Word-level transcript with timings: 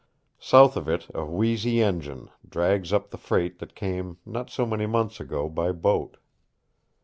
South 0.39 0.75
of 0.77 0.89
it 0.89 1.05
a 1.13 1.23
wheezy 1.23 1.79
engine 1.83 2.31
drags 2.49 2.91
up 2.91 3.11
the 3.11 3.19
freight 3.19 3.59
that 3.59 3.75
came 3.75 4.17
not 4.25 4.49
so 4.49 4.65
many 4.65 4.87
months 4.87 5.19
ago 5.19 5.47
by 5.47 5.71
boat. 5.71 6.17